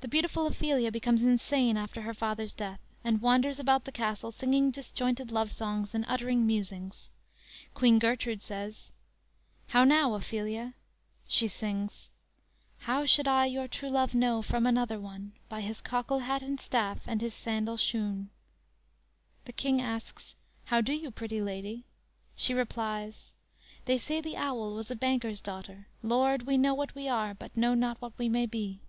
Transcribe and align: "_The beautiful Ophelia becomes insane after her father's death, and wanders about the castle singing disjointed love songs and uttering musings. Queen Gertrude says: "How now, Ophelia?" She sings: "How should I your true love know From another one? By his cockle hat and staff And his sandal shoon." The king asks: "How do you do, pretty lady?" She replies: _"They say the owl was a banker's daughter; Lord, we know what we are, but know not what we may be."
"_The 0.02 0.08
beautiful 0.08 0.46
Ophelia 0.46 0.90
becomes 0.90 1.20
insane 1.20 1.76
after 1.76 2.00
her 2.00 2.14
father's 2.14 2.54
death, 2.54 2.80
and 3.04 3.20
wanders 3.20 3.60
about 3.60 3.84
the 3.84 3.92
castle 3.92 4.30
singing 4.30 4.70
disjointed 4.70 5.30
love 5.30 5.52
songs 5.52 5.94
and 5.94 6.06
uttering 6.08 6.46
musings. 6.46 7.10
Queen 7.74 7.98
Gertrude 7.98 8.40
says: 8.40 8.90
"How 9.68 9.84
now, 9.84 10.14
Ophelia?" 10.14 10.72
She 11.28 11.48
sings: 11.48 12.10
"How 12.78 13.04
should 13.04 13.28
I 13.28 13.44
your 13.44 13.68
true 13.68 13.90
love 13.90 14.14
know 14.14 14.40
From 14.40 14.64
another 14.66 14.98
one? 14.98 15.32
By 15.50 15.60
his 15.60 15.82
cockle 15.82 16.20
hat 16.20 16.40
and 16.42 16.58
staff 16.58 17.00
And 17.06 17.20
his 17.20 17.34
sandal 17.34 17.76
shoon." 17.76 18.30
The 19.44 19.52
king 19.52 19.82
asks: 19.82 20.34
"How 20.64 20.80
do 20.80 20.94
you 20.94 21.08
do, 21.08 21.10
pretty 21.10 21.42
lady?" 21.42 21.84
She 22.34 22.54
replies: 22.54 23.34
_"They 23.84 23.98
say 23.98 24.22
the 24.22 24.38
owl 24.38 24.72
was 24.72 24.90
a 24.90 24.96
banker's 24.96 25.42
daughter; 25.42 25.88
Lord, 26.02 26.44
we 26.46 26.56
know 26.56 26.72
what 26.72 26.94
we 26.94 27.06
are, 27.06 27.34
but 27.34 27.54
know 27.54 27.74
not 27.74 28.00
what 28.00 28.16
we 28.16 28.30
may 28.30 28.46
be." 28.46 28.80